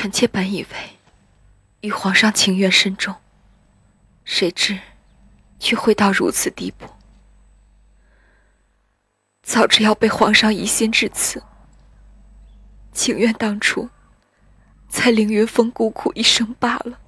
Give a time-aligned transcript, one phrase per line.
[0.00, 0.96] 臣妾本以为
[1.82, 3.14] 与皇上情缘深重
[4.24, 4.80] 谁知
[5.58, 6.86] 却会到如此地步？
[9.42, 11.42] 早知要被皇上疑心至此
[12.94, 13.90] 情愿当初
[14.88, 16.98] 在凌云峰孤苦一生罢了。